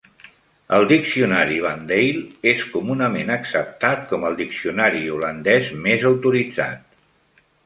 [0.75, 6.99] El diccionari Van Dale és comunament acceptat com el diccionari holandès més autoritzat.